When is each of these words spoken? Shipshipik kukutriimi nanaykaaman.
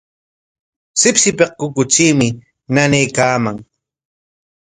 Shipshipik 0.99 1.51
kukutriimi 1.59 2.27
nanaykaaman. 2.73 3.57